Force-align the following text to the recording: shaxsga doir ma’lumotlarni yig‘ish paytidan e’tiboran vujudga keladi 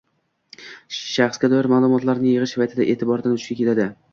shaxsga 0.99 1.51
doir 1.53 1.69
ma’lumotlarni 1.73 2.33
yig‘ish 2.33 2.57
paytidan 2.63 2.91
e’tiboran 2.95 3.37
vujudga 3.39 3.61
keladi 3.63 3.89